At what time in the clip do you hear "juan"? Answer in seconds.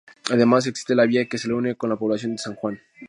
2.55-2.81